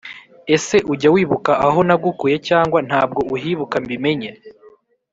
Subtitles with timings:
[0.55, 4.31] ese ujya wibuka aho nagukuye cyangwa ntabwo uhibuka mbimenye